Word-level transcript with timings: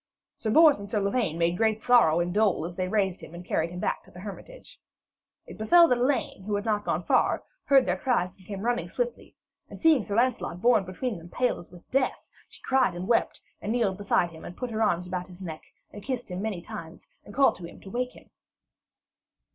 Sir 0.35 0.49
Bors 0.49 0.79
and 0.79 0.89
Sir 0.89 0.99
Lavaine 0.99 1.37
made 1.37 1.57
great 1.57 1.83
sorrow 1.83 2.19
and 2.21 2.33
dole 2.33 2.65
as 2.65 2.75
they 2.75 2.87
raised 2.87 3.21
him 3.21 3.35
and 3.35 3.45
carried 3.45 3.69
him 3.69 3.79
back 3.79 4.01
to 4.03 4.09
the 4.09 4.21
hermitage. 4.21 4.79
It 5.45 5.59
befell 5.59 5.87
that 5.89 5.99
Elaine, 5.99 6.41
who 6.41 6.55
had 6.55 6.65
not 6.65 6.85
gone 6.85 7.03
far, 7.03 7.43
heard 7.65 7.85
their 7.85 7.99
cries 7.99 8.35
and 8.35 8.43
came 8.47 8.61
running 8.61 8.89
swiftly, 8.89 9.35
and 9.69 9.79
seeing 9.79 10.03
Sir 10.03 10.15
Lancelot 10.15 10.59
borne 10.59 10.85
between 10.85 11.19
them 11.19 11.29
pale 11.29 11.59
as 11.59 11.69
with 11.69 11.87
death, 11.91 12.27
she 12.49 12.63
cried 12.63 12.95
and 12.95 13.07
wept 13.07 13.41
and 13.61 13.71
kneeled 13.71 13.99
beside 13.99 14.31
him, 14.31 14.43
and 14.43 14.57
put 14.57 14.71
her 14.71 14.81
arms 14.81 15.05
about 15.05 15.27
his 15.27 15.39
neck 15.39 15.61
and 15.91 16.01
kissed 16.01 16.31
him 16.31 16.41
many 16.41 16.63
times, 16.63 17.07
and 17.23 17.35
called 17.35 17.57
to 17.57 17.65
him 17.67 17.79
to 17.81 17.91
wake 17.91 18.13
him. 18.13 18.31